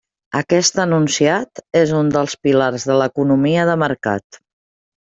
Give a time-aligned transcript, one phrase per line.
[0.37, 4.45] Aquest enunciat és un dels pilars de l'economia de mercat.